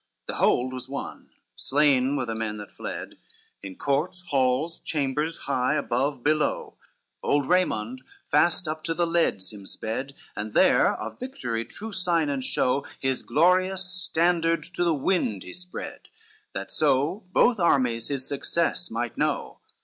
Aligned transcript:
XCI 0.01 0.25
The 0.25 0.33
hold 0.37 0.73
was 0.73 0.89
won, 0.89 1.29
slain 1.55 2.15
were 2.17 2.25
the 2.25 2.33
men 2.33 2.57
that 2.57 2.71
fled, 2.71 3.19
In 3.61 3.75
courts, 3.75 4.23
halls, 4.29 4.79
chambers 4.79 5.37
high; 5.45 5.75
above, 5.75 6.23
below, 6.23 6.79
Old 7.21 7.47
Raymond 7.47 8.01
fast 8.27 8.67
up 8.67 8.83
to 8.85 8.95
the 8.95 9.05
leads 9.05 9.53
him 9.53 9.67
sped, 9.67 10.15
And 10.35 10.55
there, 10.55 10.91
of 10.95 11.19
victory 11.19 11.65
true 11.65 11.91
sign 11.91 12.29
and 12.29 12.43
show, 12.43 12.83
His 12.99 13.21
glorious 13.21 13.85
standard 13.85 14.63
to 14.73 14.83
the 14.83 14.95
wind 14.95 15.43
he 15.43 15.53
spread, 15.53 16.07
That 16.53 16.71
so 16.71 17.25
both 17.31 17.59
armies 17.59 18.07
his 18.07 18.27
success 18.27 18.89
might 18.89 19.19
know. 19.19 19.59